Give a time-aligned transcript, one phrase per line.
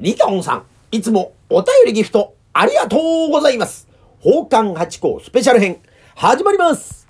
[0.00, 0.62] リカオンさん、
[0.92, 3.88] いつもお便りギフトありがとうございます。
[4.22, 5.80] 宝冠八甲スペシャル編、
[6.14, 7.04] 始まります。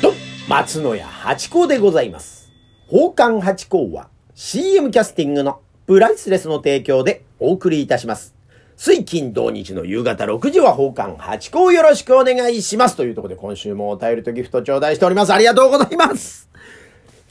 [0.00, 0.14] と、
[0.48, 2.50] 松野屋八甲でございます。
[2.86, 8.34] 宝冠八甲は CM キャスティングのプライスレスの提供でお送りいたします。
[8.76, 12.96] 水金土日の夕方6時は宝冠八甲よろしくお願いします。
[12.96, 15.32] というところで今週もお便りとギフト頂戴しております。
[15.34, 16.48] ありがとうございます。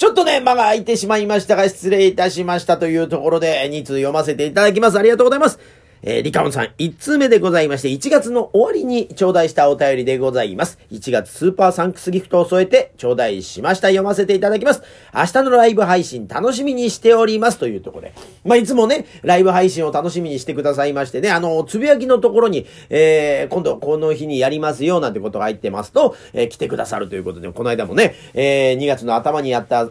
[0.03, 4.99] ちょっとね、間が空いてしまいましたが、失礼いたしましたというところで、2通読ませていただきます。
[4.99, 5.59] ありがとうございます。
[6.05, 10.77] えー、リカオンさん、1通目でございまして、1月の終わりに頂戴したお便りでございます。
[10.91, 13.87] 1月スーパーサンクスギフトを添えて頂戴しました。
[13.87, 14.83] 読ませていただきます。
[15.15, 17.57] 明日のライブ配信楽しみにしております。
[17.57, 18.13] というところで。
[18.43, 29.89] まあ、いつもね、ライブ配信を楽しみにしてくださいましてね、あの、つぶやきのところに、えー、今度この日にやりますよ、なんてことが入ってますと、えー、来てくださるということで、この間もね、えー、2月の頭にやった、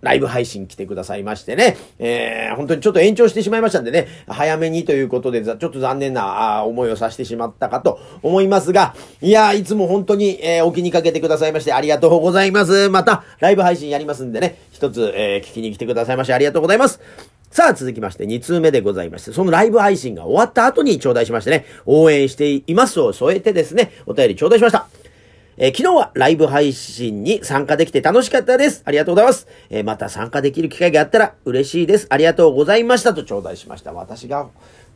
[0.00, 12.88] ライブ配信来てくださいましてね、えー、本当にちょっと延長してしまいましたんでね、早めにということで、ちょっと残念な思いをさせてしまったかと思いますが、いやいつも本当に、えー、お気にかけてくださいましてありがとうございます。
[12.88, 17.00] また、ライブ配信やりますんでね、一つ、えー、聞きに来てくださいましてありがとうございます。
[17.50, 24.97] さあ、続きまして、2通目でございまして、そのライブ配信が終わった後に頂戴しましてね、応援していますを添えてですね、お便り頂戴しました。
[25.60, 28.82] えー、昨日はライブ配信に参加できて楽しかったです。
[28.84, 29.48] ありがとうございます。
[29.70, 32.06] えー、また参加できる機会があったら嬉しいです。
[32.10, 33.92] ありがとうございましたと頂戴しました。
[33.92, 34.48] 私が、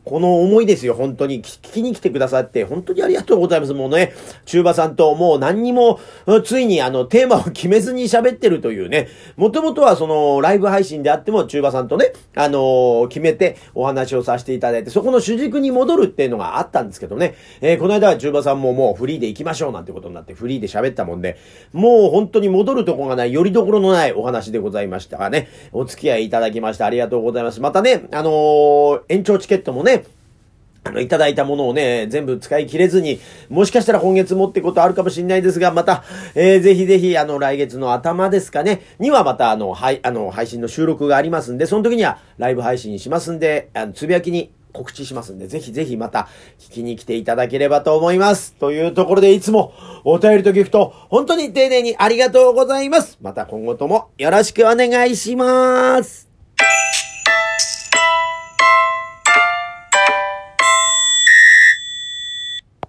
[0.05, 1.41] この思いですよ、本当に。
[1.41, 3.73] 聞きに来てくださって、本当にありがとうございます。
[3.73, 4.13] もうね、
[4.45, 5.99] 中馬さんともう何にも、
[6.43, 21.37] ついにあの、テーマを決めずに喋ってるというね、もともとはその、ライブ配信であっても、中馬さんとね、あのー、決めてお話をさせていただいて、そこの主軸に戻るっていうのがあったんですけどね、えー、この間は中馬さんももうフリーで行きましょうなんてことになって、フリーで喋ったもんで、
[21.71, 27.61] もう本当に戻るとこがない、よりどころのないお話でございましたがね、お付き合いいただきましてありがとうございます。
[27.61, 29.92] またね、あのー、延長チケットもね、
[30.83, 36.03] あの、いただいたものをね、全部使い切れずに、もしかしたら今月もってことあるかもしれないですが、また、
[36.35, 46.27] えー、ぜひぜひ、あの、来月の頭ですかね、にはまた、あの、はい、あの、配信の収録がありますんで、その時にはライブ配信しますんで、あの、つぶやきに告知しますんで、ぜひぜひまた
[46.59, 48.53] 聞きに来ていただければと思います。
[48.55, 49.73] というところでいつも
[50.03, 53.17] お便りとギフト、本当に丁寧にありがとうございます。
[53.21, 56.32] また今後ともよろしくお願いします。